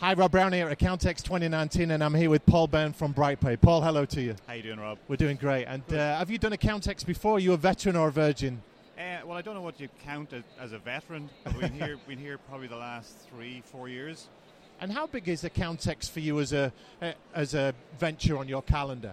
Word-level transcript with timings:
Hi, 0.00 0.14
Rob 0.14 0.30
Brown 0.30 0.54
here 0.54 0.66
at 0.66 0.78
Accountex 0.78 1.22
2019, 1.22 1.90
and 1.90 2.02
I'm 2.02 2.14
here 2.14 2.30
with 2.30 2.46
Paul 2.46 2.66
Byrne 2.66 2.94
from 2.94 3.12
BrightPay. 3.12 3.60
Paul, 3.60 3.82
hello 3.82 4.06
to 4.06 4.22
you. 4.22 4.34
How 4.46 4.54
you 4.54 4.62
doing, 4.62 4.80
Rob? 4.80 4.96
We're 5.08 5.16
doing 5.16 5.36
great. 5.36 5.66
And 5.66 5.82
uh, 5.92 6.16
have 6.16 6.30
you 6.30 6.38
done 6.38 6.52
Accountex 6.52 7.04
before? 7.04 7.36
Are 7.36 7.38
you 7.38 7.52
a 7.52 7.58
veteran 7.58 7.96
or 7.96 8.08
a 8.08 8.10
virgin? 8.10 8.62
Uh, 8.98 9.18
well, 9.26 9.36
I 9.36 9.42
don't 9.42 9.52
know 9.52 9.60
what 9.60 9.78
you 9.78 9.90
count 10.02 10.32
as, 10.32 10.42
as 10.58 10.72
a 10.72 10.78
veteran, 10.78 11.28
but 11.44 11.52
we've 11.52 11.60
been 11.60 11.74
here, 11.74 11.98
been 12.08 12.18
here 12.18 12.38
probably 12.38 12.66
the 12.66 12.76
last 12.76 13.14
three, 13.28 13.62
four 13.66 13.90
years. 13.90 14.28
And 14.80 14.90
how 14.90 15.06
big 15.06 15.28
is 15.28 15.42
Accountex 15.42 16.08
for 16.10 16.20
you 16.20 16.40
as 16.40 16.54
a 16.54 16.72
uh, 17.02 17.12
as 17.34 17.52
a 17.52 17.74
venture 17.98 18.38
on 18.38 18.48
your 18.48 18.62
calendar? 18.62 19.12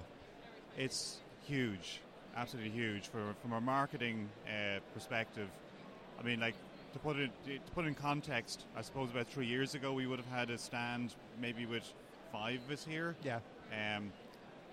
It's 0.78 1.18
huge, 1.46 2.00
absolutely 2.38 2.72
huge. 2.72 3.10
For, 3.10 3.36
from 3.42 3.52
a 3.52 3.60
marketing 3.60 4.30
uh, 4.48 4.80
perspective, 4.94 5.50
I 6.18 6.24
mean, 6.24 6.40
like 6.40 6.56
to 6.98 7.04
put 7.04 7.18
it 7.18 7.32
to 7.46 7.72
put 7.74 7.86
it 7.86 7.90
in 7.90 7.96
context, 7.96 8.64
I 8.76 8.82
suppose 8.82 9.10
about 9.12 9.28
three 9.28 9.46
years 9.46 9.76
ago 9.76 9.94
we 9.94 10.08
would 10.08 10.20
have 10.20 10.30
had 10.30 10.50
a 10.50 10.58
stand 10.58 11.14
maybe 11.42 11.66
with 11.66 11.84
five 12.32 12.60
of 12.66 12.72
us 12.72 12.86
here. 12.86 13.16
Yeah. 13.24 13.40
Um, 13.72 14.12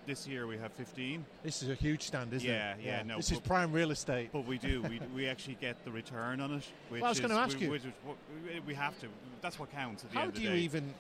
this 0.07 0.27
year 0.27 0.47
we 0.47 0.59
have 0.59 0.71
15. 0.73 1.25
This 1.43 1.63
is 1.63 1.71
a 1.71 1.75
huge 1.75 2.03
stand, 2.03 2.33
isn't 2.35 2.47
Yeah, 2.47 2.75
it? 2.75 2.81
yeah, 2.85 2.97
yeah. 2.99 3.03
no, 3.05 3.17
This 3.17 3.33
is 3.33 3.41
prime 3.41 3.73
real 3.73 3.91
estate. 3.91 4.31
But 4.33 4.47
we 4.47 4.59
do. 4.59 4.83
we, 4.83 5.01
we 5.15 5.27
actually 5.27 5.57
get 5.61 5.83
the 5.85 5.91
return 5.91 6.41
on 6.41 6.53
it. 6.53 6.65
Which 6.91 7.01
Well, 7.01 7.07
I 7.07 7.09
was 7.09 7.21
gonna 7.21 7.37
ask 7.37 7.59
we- 7.59 7.65
you. 7.67 7.71
which 7.71 7.83
we- 8.67 8.75
have 8.75 8.99
to. 9.01 9.07
That's 9.41 9.59
what 9.59 9.73
counts 9.73 10.05
at 10.05 10.11
the 10.11 10.17
How 10.17 10.23
end 10.25 10.31
of 10.33 10.37
do 10.37 10.43
you 10.43 10.51
even 10.55 10.93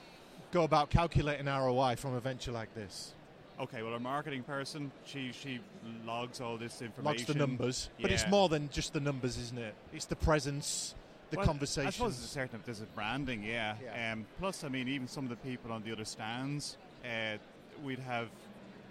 go 0.52 0.62
about 0.64 0.88
calculating 0.90 1.46
ROI 1.48 1.96
from 1.96 2.14
a 2.14 2.20
venture 2.20 2.52
like 2.52 2.74
this? 2.74 3.12
Okay, 3.60 3.82
well, 3.82 3.92
our 3.92 4.00
marketing 4.00 4.42
person, 4.42 4.90
she 5.04 5.32
she 5.32 5.60
logs 6.04 6.40
all 6.40 6.56
this 6.56 6.82
information. 6.82 7.04
Logs 7.04 7.24
the 7.26 7.34
numbers, 7.34 7.90
but 8.00 8.10
it's 8.10 8.26
more 8.28 8.48
than 8.48 8.68
just 8.70 8.92
the 8.94 9.00
numbers, 9.00 9.38
isn't 9.38 9.58
it? 9.58 9.74
It's 9.92 10.06
the 10.06 10.16
presence, 10.16 10.94
the 11.30 11.38
Well, 11.38 11.46
conversation. 11.46 11.88
I 11.88 11.90
suppose 11.90 12.16
there's 12.16 12.24
a 12.24 12.28
certain 12.28 12.60
there's 12.64 12.80
a 12.80 12.86
branding, 12.86 13.42
yeah. 13.42 13.76
Yeah. 13.82 14.12
Um, 14.12 14.26
plus, 14.38 14.64
I 14.64 14.68
mean, 14.68 14.88
even 14.88 15.08
some 15.08 15.24
of 15.24 15.30
the 15.30 15.36
people 15.36 15.72
on 15.72 15.82
the 15.82 15.92
other 15.92 16.04
stands, 16.04 16.76
uh, 17.04 17.38
we'd 17.84 17.98
have 18.00 18.28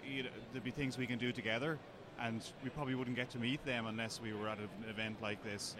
you 0.06 0.24
know, 0.24 0.28
there'd 0.52 0.64
be 0.64 0.70
things 0.70 0.98
we 0.98 1.06
can 1.06 1.18
do 1.18 1.32
together, 1.32 1.78
and 2.20 2.42
we 2.62 2.70
probably 2.70 2.94
wouldn't 2.94 3.16
get 3.16 3.30
to 3.30 3.38
meet 3.38 3.64
them 3.64 3.86
unless 3.86 4.20
we 4.20 4.32
were 4.32 4.48
at 4.48 4.58
an 4.58 4.68
event 4.88 5.20
like 5.22 5.42
this. 5.42 5.76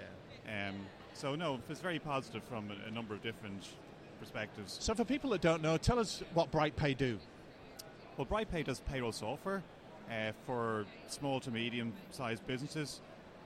Um, 0.47 0.75
so 1.13 1.35
no, 1.35 1.61
it's 1.69 1.81
very 1.81 1.99
positive 1.99 2.43
from 2.45 2.71
a, 2.71 2.89
a 2.89 2.91
number 2.91 3.15
of 3.15 3.23
different 3.23 3.69
perspectives. 4.19 4.77
So, 4.81 4.95
for 4.95 5.05
people 5.05 5.31
that 5.31 5.41
don't 5.41 5.63
know, 5.63 5.77
tell 5.77 5.99
us 5.99 6.23
what 6.35 6.51
BrightPay 6.51 6.97
do. 6.97 7.19
Well, 8.17 8.27
BrightPay 8.27 8.65
does 8.65 8.81
payroll 8.81 9.13
software 9.13 9.63
uh, 10.11 10.33
for 10.47 10.87
small 11.09 11.41
to 11.41 11.51
medium 11.51 11.93
sized 12.11 12.47
businesses. 12.47 13.01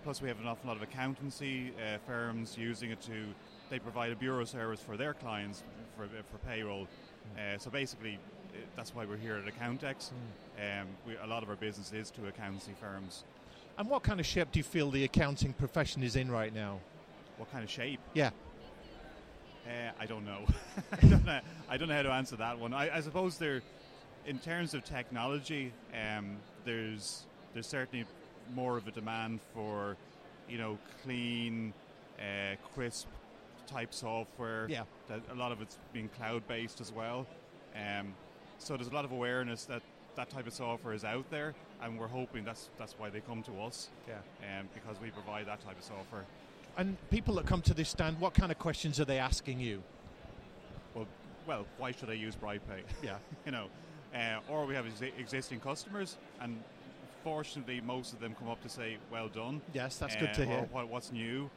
Plus, 0.08 0.22
we 0.22 0.28
have 0.28 0.40
an 0.40 0.46
awful 0.46 0.68
lot 0.68 0.76
of 0.78 0.82
accountancy 0.82 1.70
uh, 1.76 1.98
firms 2.06 2.56
using 2.56 2.90
it 2.90 2.98
to. 3.02 3.26
They 3.68 3.78
provide 3.78 4.10
a 4.10 4.16
bureau 4.16 4.42
service 4.46 4.80
for 4.80 4.96
their 4.96 5.12
clients 5.12 5.62
for, 5.98 6.06
for 6.06 6.38
payroll. 6.48 6.88
Uh, 7.36 7.58
so 7.58 7.68
basically, 7.68 8.14
uh, 8.14 8.56
that's 8.74 8.94
why 8.94 9.04
we're 9.04 9.18
here 9.18 9.36
at 9.36 9.44
Accountex. 9.44 10.12
Um, 10.56 10.86
we, 11.06 11.14
a 11.22 11.26
lot 11.26 11.42
of 11.42 11.50
our 11.50 11.56
business 11.56 11.92
is 11.92 12.10
to 12.12 12.26
accountancy 12.26 12.72
firms. 12.80 13.24
And 13.76 13.86
what 13.90 14.02
kind 14.02 14.18
of 14.18 14.24
shape 14.24 14.50
do 14.50 14.58
you 14.58 14.64
feel 14.64 14.90
the 14.90 15.04
accounting 15.04 15.52
profession 15.52 16.02
is 16.02 16.16
in 16.16 16.30
right 16.30 16.54
now? 16.54 16.80
What 17.36 17.52
kind 17.52 17.62
of 17.62 17.68
shape? 17.68 18.00
Yeah. 18.14 18.30
Uh, 19.66 19.90
I 20.00 20.06
don't 20.06 20.24
know. 20.24 20.46
I, 21.02 21.06
don't 21.06 21.26
know. 21.26 21.40
I 21.68 21.76
don't 21.76 21.88
know 21.88 21.96
how 21.96 22.02
to 22.04 22.12
answer 22.12 22.36
that 22.36 22.58
one. 22.58 22.72
I, 22.72 22.96
I 22.96 23.00
suppose 23.02 23.36
there, 23.36 23.60
in 24.24 24.38
terms 24.38 24.72
of 24.72 24.84
technology, 24.84 25.70
um, 25.92 26.38
there's 26.64 27.26
there's 27.52 27.66
certainly 27.66 28.06
more 28.54 28.76
of 28.76 28.86
a 28.86 28.90
demand 28.90 29.40
for, 29.54 29.96
you 30.48 30.58
know, 30.58 30.78
clean, 31.02 31.72
uh, 32.18 32.56
crisp 32.74 33.08
type 33.66 33.92
software. 33.92 34.66
Yeah. 34.68 34.82
That 35.08 35.20
a 35.30 35.34
lot 35.34 35.52
of 35.52 35.60
it's 35.62 35.78
being 35.92 36.08
cloud 36.08 36.46
based 36.48 36.80
as 36.80 36.92
well. 36.92 37.26
Um, 37.74 38.14
so 38.58 38.76
there's 38.76 38.88
a 38.88 38.94
lot 38.94 39.04
of 39.04 39.12
awareness 39.12 39.64
that 39.66 39.82
that 40.16 40.30
type 40.30 40.46
of 40.48 40.52
software 40.52 40.94
is 40.94 41.04
out 41.04 41.30
there, 41.30 41.54
and 41.80 41.98
we're 41.98 42.08
hoping 42.08 42.44
that's 42.44 42.70
that's 42.78 42.94
why 42.98 43.08
they 43.08 43.20
come 43.20 43.42
to 43.44 43.60
us. 43.60 43.88
Yeah. 44.08 44.14
Um, 44.58 44.68
because 44.74 45.00
we 45.00 45.10
provide 45.10 45.46
that 45.46 45.60
type 45.60 45.78
of 45.78 45.84
software. 45.84 46.24
And 46.76 46.96
people 47.10 47.34
that 47.34 47.46
come 47.46 47.62
to 47.62 47.74
this 47.74 47.88
stand, 47.88 48.20
what 48.20 48.34
kind 48.34 48.52
of 48.52 48.58
questions 48.58 49.00
are 49.00 49.04
they 49.04 49.18
asking 49.18 49.58
you? 49.60 49.82
Well, 50.94 51.06
well, 51.46 51.66
why 51.76 51.92
should 51.92 52.10
I 52.10 52.12
use 52.12 52.36
BrightPay? 52.36 52.82
Yeah. 53.02 53.16
you 53.46 53.52
know, 53.52 53.66
uh, 54.14 54.38
or 54.48 54.64
we 54.64 54.74
have 54.74 54.86
exi- 54.86 55.18
existing 55.18 55.60
customers, 55.60 56.16
and 56.40 56.62
fortunately, 57.22 57.80
most 57.80 58.12
of 58.12 58.20
them 58.20 58.34
come 58.38 58.48
up 58.48 58.62
to 58.62 58.68
say, 58.68 58.96
"Well 59.10 59.28
done." 59.28 59.60
Yes, 59.72 59.96
that's 59.98 60.16
good 60.16 60.34
to 60.34 60.46
hear. 60.46 60.68
What, 60.70 60.88
what's 60.88 61.12
new? 61.12 61.50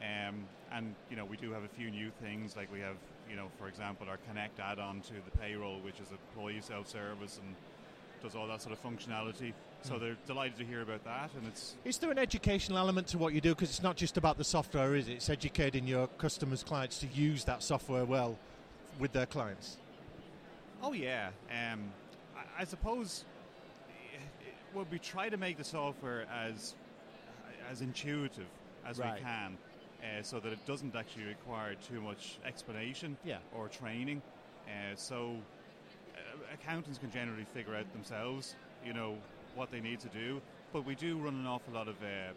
Um, 0.00 0.46
and 0.70 0.94
you 1.10 1.16
know, 1.16 1.24
we 1.24 1.36
do 1.36 1.50
have 1.52 1.64
a 1.64 1.68
few 1.68 1.90
new 1.90 2.10
things, 2.22 2.56
like 2.56 2.70
we 2.72 2.80
have, 2.80 2.96
you 3.28 3.36
know, 3.36 3.46
for 3.58 3.68
example, 3.68 4.06
our 4.08 4.18
Connect 4.28 4.60
add-on 4.60 5.00
to 5.02 5.14
the 5.14 5.38
payroll, 5.38 5.80
which 5.80 5.98
is 6.00 6.08
employee 6.12 6.60
self-service 6.60 7.40
and 7.42 7.54
does 8.22 8.36
all 8.36 8.46
that 8.46 8.62
sort 8.62 8.72
of 8.76 8.82
functionality. 8.82 9.52
So 9.82 9.94
Mm. 9.94 10.00
they're 10.00 10.16
delighted 10.26 10.58
to 10.58 10.64
hear 10.64 10.82
about 10.82 11.04
that, 11.04 11.30
and 11.34 11.46
it's 11.46 11.76
Is 11.84 11.98
there 11.98 12.10
an 12.10 12.18
educational 12.18 12.78
element 12.78 13.06
to 13.08 13.18
what 13.18 13.32
you 13.32 13.40
do? 13.40 13.54
Because 13.54 13.70
it's 13.70 13.82
not 13.82 13.96
just 13.96 14.16
about 14.16 14.36
the 14.36 14.44
software, 14.44 14.94
is 14.96 15.08
it? 15.08 15.12
It's 15.14 15.30
educating 15.30 15.86
your 15.86 16.08
customers, 16.18 16.62
clients 16.64 16.98
to 16.98 17.06
use 17.08 17.44
that 17.44 17.62
software 17.62 18.04
well 18.04 18.36
with 18.98 19.12
their 19.12 19.26
clients. 19.26 19.78
Oh 20.82 20.92
yeah, 20.92 21.30
um, 21.50 21.92
I, 22.36 22.62
I 22.62 22.64
suppose 22.64 23.24
well, 24.74 24.86
we 24.90 24.98
try 24.98 25.28
to 25.28 25.36
make 25.36 25.56
the 25.56 25.64
software 25.64 26.26
as 26.32 26.74
as 27.70 27.82
intuitive 27.82 28.46
as 28.86 28.98
Right. 28.98 29.14
we 29.16 29.20
can, 29.20 29.58
uh, 30.02 30.22
so 30.22 30.40
that 30.40 30.52
it 30.54 30.64
doesn't 30.64 30.96
actually 30.96 31.24
require 31.24 31.74
too 31.74 32.00
much 32.00 32.38
explanation 32.44 33.18
Yeah. 33.24 33.38
or 33.54 33.68
training. 33.68 34.22
Uh, 34.66 34.96
so 34.96 35.36
uh, 36.16 36.18
accountants 36.54 36.98
can 36.98 37.10
generally 37.10 37.44
figure 37.44 37.74
out 37.74 37.92
themselves, 37.92 38.56
you 38.84 38.94
know, 38.94 39.18
what 39.54 39.70
they 39.70 39.80
need 39.80 40.00
to 40.00 40.08
do. 40.08 40.40
But 40.72 40.86
we 40.86 40.94
do 40.94 41.18
run 41.18 41.34
an 41.34 41.46
awful 41.46 41.74
lot 41.74 41.88
of, 41.88 42.02
uh, 42.02 42.32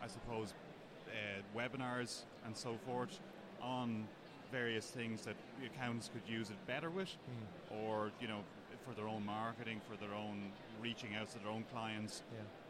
I 0.00 0.06
suppose, 0.06 0.54
uh, 1.08 1.42
webinars 1.58 2.22
and 2.44 2.56
so 2.56 2.76
forth 2.86 3.18
on 3.60 4.06
various 4.52 4.88
things 4.90 5.22
that 5.22 5.34
accountants 5.66 6.08
could 6.08 6.22
use 6.32 6.50
it 6.50 6.66
better 6.68 6.88
with, 6.90 7.16
or 7.70 8.12
you 8.20 8.28
know, 8.28 8.44
for 8.88 8.94
their 8.94 9.08
own 9.08 9.24
marketing, 9.24 9.80
for 9.90 9.96
their 9.96 10.14
own 10.14 10.50
reaching 10.80 11.14
out 11.14 11.30
to 11.32 11.38
their 11.38 11.48
own 11.48 11.64
clients, 11.72 12.22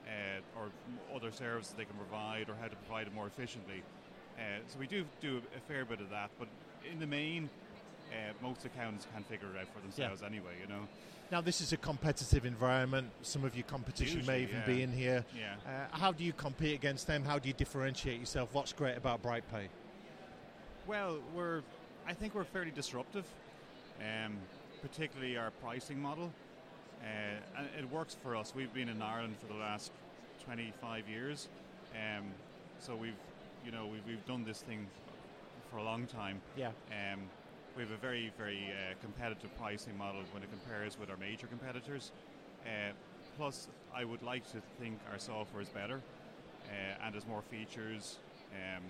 uh, 0.07 0.59
or 0.59 0.71
other 1.15 1.31
services 1.31 1.75
they 1.77 1.85
can 1.85 1.97
provide, 1.97 2.49
or 2.49 2.55
how 2.61 2.69
to 2.69 2.77
provide 2.77 3.07
it 3.07 3.15
more 3.15 3.27
efficiently. 3.27 3.83
Uh, 4.39 4.61
so 4.67 4.79
we 4.79 4.87
do 4.87 5.05
do 5.21 5.43
a 5.57 5.61
fair 5.73 5.85
bit 5.85 6.01
of 6.01 6.11
that, 6.11 6.31
but 6.39 6.49
in 6.91 6.99
the 6.99 7.07
main, 7.07 7.49
uh, 8.11 8.33
most 8.43 8.65
accountants 8.65 9.07
can 9.13 9.23
figure 9.25 9.49
it 9.55 9.61
out 9.61 9.67
for 9.75 9.81
themselves 9.81 10.23
anyway. 10.23 10.53
You 10.61 10.69
know. 10.73 10.89
Now, 11.31 11.43
this 11.43 11.61
is 11.61 11.75
a 11.75 11.77
competitive 11.77 12.47
environment. 12.47 13.11
Some 13.21 13.45
of 13.45 13.55
your 13.55 13.65
competition 13.65 14.25
may 14.25 14.43
even 14.43 14.57
yeah. 14.57 14.67
be 14.67 14.83
in 14.83 14.91
here. 14.91 15.25
Yeah. 15.37 15.57
Uh, 15.67 15.97
how 15.97 16.11
do 16.11 16.25
you 16.25 16.33
compete 16.33 16.75
against 16.75 17.07
them? 17.07 17.23
How 17.23 17.39
do 17.39 17.49
you 17.49 17.55
differentiate 17.55 18.19
yourself? 18.19 18.49
What's 18.55 18.73
great 18.73 18.97
about 18.97 19.23
BrightPay? 19.23 19.69
Well, 20.87 21.19
we're 21.35 21.63
I 22.07 22.15
think 22.15 22.35
we're 22.35 22.45
fairly 22.45 22.71
disruptive, 22.71 23.27
um, 24.01 24.39
particularly 24.83 25.37
our 25.37 25.51
pricing 25.63 26.01
model, 26.01 26.33
uh, 27.03 27.59
and 27.59 27.69
it 27.79 27.91
works 27.91 28.17
for 28.23 28.37
us. 28.37 28.53
We've 28.55 28.73
been 28.73 28.89
in 28.89 29.03
Ireland 29.03 29.37
for 29.41 29.53
the 29.53 29.59
last 29.59 29.93
25 30.45 31.09
years, 31.09 31.49
um, 31.95 32.25
so 32.81 32.95
we've 32.95 33.15
you 33.65 33.73
know 33.73 33.87
we've, 33.87 34.05
we've 34.07 34.27
done 34.27 34.45
this 34.45 34.61
thing 34.63 34.87
for 35.71 35.79
a 35.79 35.83
long 35.83 36.07
time. 36.07 36.41
Yeah. 36.57 36.69
Um, 36.91 37.21
we 37.77 37.83
have 37.83 37.93
a 37.93 37.97
very 37.97 38.33
very 38.39 38.71
uh, 38.71 38.95
competitive 39.01 39.57
pricing 39.59 39.97
model 39.97 40.23
when 40.33 40.43
it 40.43 40.49
compares 40.51 40.99
with 40.99 41.11
our 41.11 41.17
major 41.17 41.47
competitors. 41.47 42.13
Uh, 42.65 42.93
plus, 43.37 43.69
I 43.95 44.05
would 44.05 44.23
like 44.23 44.51
to 44.53 44.61
think 44.81 44.99
our 45.13 45.19
software 45.19 45.63
is 45.63 45.69
better 45.69 46.01
uh, 46.67 47.05
and 47.05 47.15
has 47.15 47.27
more 47.27 47.43
features. 47.43 48.17
Um, 48.53 48.83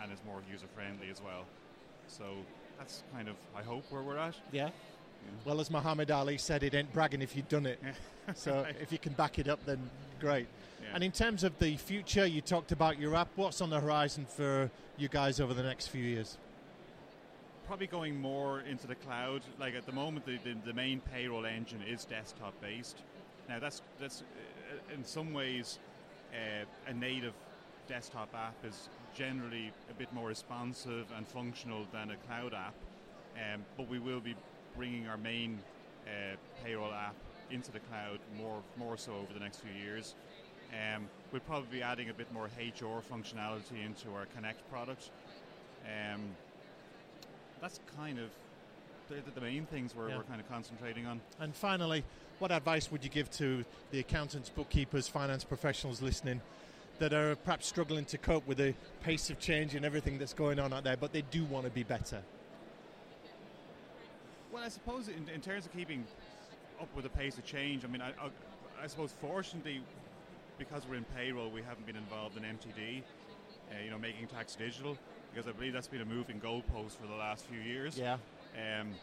and 0.00 0.12
is 0.12 0.18
more 0.26 0.40
user 0.50 0.66
friendly 0.74 1.10
as 1.10 1.22
well. 1.22 1.44
So 2.08 2.24
that's 2.78 3.02
kind 3.12 3.28
of, 3.28 3.36
I 3.56 3.62
hope, 3.62 3.84
where 3.90 4.02
we're 4.02 4.18
at. 4.18 4.36
Yeah. 4.52 4.70
Well, 5.44 5.60
as 5.60 5.70
Muhammad 5.70 6.10
Ali 6.10 6.38
said, 6.38 6.62
it 6.62 6.74
ain't 6.74 6.92
bragging 6.92 7.22
if 7.22 7.36
you've 7.36 7.48
done 7.48 7.66
it. 7.66 7.78
so 8.34 8.62
Right. 8.62 8.76
if 8.80 8.90
you 8.92 8.98
can 8.98 9.12
back 9.12 9.38
it 9.38 9.48
up, 9.48 9.64
then 9.64 9.90
great. 10.20 10.46
Yeah. 10.82 10.88
And 10.94 11.04
in 11.04 11.12
terms 11.12 11.44
of 11.44 11.58
the 11.58 11.76
future, 11.76 12.26
you 12.26 12.40
talked 12.40 12.72
about 12.72 12.98
your 12.98 13.14
app. 13.14 13.28
What's 13.36 13.60
on 13.60 13.70
the 13.70 13.80
horizon 13.80 14.26
for 14.26 14.70
you 14.96 15.08
guys 15.08 15.40
over 15.40 15.54
the 15.54 15.62
next 15.62 15.88
few 15.88 16.02
years? 16.02 16.38
Probably 17.66 17.86
going 17.88 18.20
more 18.20 18.60
into 18.60 18.86
the 18.86 18.94
cloud. 18.94 19.42
Like 19.58 19.74
at 19.74 19.86
the 19.86 19.92
moment, 19.92 20.24
the, 20.26 20.38
the, 20.44 20.54
the 20.64 20.72
main 20.72 21.00
payroll 21.12 21.46
engine 21.46 21.82
is 21.82 22.04
desktop 22.04 22.54
based. 22.60 22.98
Now 23.48 23.58
that's 23.58 23.82
that's 24.00 24.22
uh, 24.22 24.94
in 24.94 25.04
some 25.04 25.32
ways 25.32 25.78
uh, 26.32 26.64
a 26.90 26.94
native 26.94 27.32
desktop 27.88 28.32
app 28.34 28.54
is 28.64 28.88
generally 29.14 29.72
a 29.90 29.94
bit 29.94 30.12
more 30.12 30.28
responsive 30.28 31.06
and 31.16 31.26
functional 31.26 31.86
than 31.92 32.10
a 32.10 32.16
cloud 32.26 32.54
app. 32.54 32.74
Um, 33.36 33.64
but 33.76 33.88
we 33.88 33.98
will 33.98 34.20
be 34.20 34.34
bringing 34.76 35.06
our 35.08 35.16
main 35.16 35.58
uh, 36.06 36.36
payroll 36.64 36.92
app 36.92 37.14
into 37.50 37.70
the 37.70 37.80
cloud 37.80 38.18
more 38.38 38.62
more 38.76 38.96
so 38.96 39.12
over 39.12 39.32
the 39.32 39.40
next 39.40 39.60
few 39.60 39.72
years. 39.72 40.14
Um, 40.72 41.06
we'll 41.32 41.40
probably 41.42 41.68
be 41.78 41.82
adding 41.82 42.10
a 42.10 42.14
bit 42.14 42.32
more 42.32 42.46
HR 42.58 43.00
functionality 43.00 43.84
into 43.84 44.10
our 44.14 44.26
Connect 44.34 44.68
product. 44.70 45.10
Um, 45.84 46.20
that's 47.60 47.80
kind 47.96 48.18
of 48.18 48.30
they're 49.08 49.22
the 49.34 49.40
main 49.40 49.66
things 49.66 49.94
we're, 49.94 50.08
Yeah. 50.08 50.16
we're 50.16 50.24
kind 50.24 50.40
of 50.40 50.48
concentrating 50.48 51.06
on. 51.06 51.20
And 51.38 51.54
finally, 51.54 52.04
what 52.40 52.50
advice 52.50 52.90
would 52.90 53.04
you 53.04 53.10
give 53.10 53.30
to 53.32 53.64
the 53.92 54.00
accountants, 54.00 54.48
bookkeepers, 54.48 55.06
finance 55.06 55.44
professionals 55.44 56.02
listening 56.02 56.40
that 56.98 57.12
are 57.12 57.36
perhaps 57.36 57.66
struggling 57.68 58.04
to 58.06 58.18
cope 58.18 58.44
with 58.48 58.58
the 58.58 58.74
pace 59.02 59.30
of 59.30 59.38
change 59.38 59.76
and 59.76 59.84
everything 59.84 60.18
that's 60.18 60.32
going 60.34 60.58
on 60.58 60.72
out 60.72 60.82
there, 60.82 60.96
but 60.96 61.12
they 61.12 61.22
do 61.22 61.44
want 61.44 61.64
to 61.64 61.70
be 61.70 61.84
better? 61.84 62.20
Well, 64.56 64.64
I 64.64 64.68
suppose 64.70 65.08
in, 65.08 65.28
in 65.34 65.42
terms 65.42 65.66
of 65.66 65.72
keeping 65.76 66.02
up 66.80 66.88
with 66.96 67.04
the 67.04 67.10
pace 67.10 67.36
of 67.36 67.44
change, 67.44 67.84
I 67.84 67.88
mean, 67.88 68.00
I, 68.00 68.08
I, 68.08 68.30
I 68.82 68.86
suppose 68.86 69.12
fortunately, 69.20 69.82
because 70.58 70.80
we're 70.88 70.96
in 70.96 71.04
payroll, 71.14 71.50
we 71.50 71.60
haven't 71.60 71.84
been 71.84 71.94
involved 71.94 72.38
in 72.38 72.42
MTD, 72.42 73.02
uh, 73.02 73.84
you 73.84 73.90
know, 73.90 73.98
making 73.98 74.28
tax 74.28 74.54
digital, 74.54 74.96
because 75.30 75.46
I 75.46 75.52
believe 75.52 75.74
that's 75.74 75.88
been 75.88 76.00
a 76.00 76.06
moving 76.06 76.40
goalpost 76.40 76.96
for 76.98 77.06
the 77.06 77.14
last 77.14 77.44
few 77.44 77.60
years. 77.60 77.98
Yeah. 77.98 78.16
Um, 78.54 78.94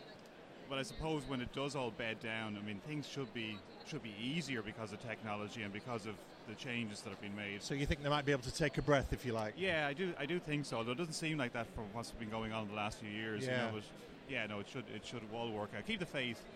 but 0.69 0.77
I 0.79 0.83
suppose 0.83 1.23
when 1.27 1.41
it 1.41 1.53
does 1.53 1.75
all 1.75 1.91
bed 1.91 2.19
down, 2.19 2.57
I 2.61 2.65
mean, 2.65 2.79
things 2.87 3.07
should 3.07 3.33
be 3.33 3.57
should 3.87 4.03
be 4.03 4.13
easier 4.21 4.61
because 4.61 4.93
of 4.93 5.05
technology 5.05 5.61
and 5.61 5.73
because 5.73 6.05
of 6.05 6.15
the 6.47 6.55
changes 6.55 7.01
that 7.01 7.09
have 7.09 7.21
been 7.21 7.35
made. 7.35 7.61
So 7.61 7.73
you 7.73 7.85
think 7.85 8.03
they 8.03 8.09
might 8.09 8.25
be 8.25 8.31
able 8.31 8.43
to 8.43 8.53
take 8.53 8.77
a 8.77 8.81
breath, 8.81 9.13
if 9.13 9.25
you 9.25 9.33
like? 9.33 9.53
Yeah, 9.57 9.87
I 9.87 9.93
do. 9.93 10.13
I 10.19 10.25
do 10.25 10.39
think 10.39 10.65
so. 10.65 10.77
Although 10.77 10.91
it 10.91 10.97
doesn't 10.97 11.13
seem 11.13 11.37
like 11.37 11.53
that 11.53 11.67
from 11.73 11.85
what's 11.93 12.11
been 12.11 12.29
going 12.29 12.51
on 12.51 12.63
in 12.63 12.69
the 12.69 12.75
last 12.75 12.99
few 12.99 13.09
years. 13.09 13.45
Yeah. 13.45 13.51
You 13.51 13.57
know, 13.57 13.69
but 13.73 13.83
yeah, 14.29 14.45
no, 14.47 14.59
it 14.59 14.67
should. 14.69 14.85
It 14.95 15.05
should 15.05 15.21
all 15.33 15.51
work 15.51 15.69
out. 15.77 15.85
Keep 15.85 15.99
the 15.99 16.05
faith. 16.05 16.41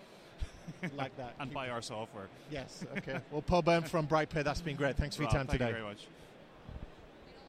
Like 0.98 1.16
that. 1.16 1.34
and 1.40 1.50
Keep- 1.50 1.56
buy 1.56 1.70
our 1.70 1.82
software. 1.82 2.28
Yes. 2.52 2.84
Okay. 2.98 3.20
well, 3.32 3.42
Paul 3.42 3.62
Byrne 3.62 3.84
from 3.84 4.06
Brightpay, 4.06 4.44
that's 4.44 4.60
been 4.60 4.76
great. 4.76 4.98
Thanks 4.98 5.16
for 5.16 5.22
your 5.22 5.32
time 5.32 5.48
thank 5.48 5.60
today. 5.60 5.68
you 5.68 5.76
very 5.76 5.86
much. 5.86 6.08